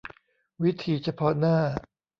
[0.63, 1.57] วิธีเฉพาะหน้า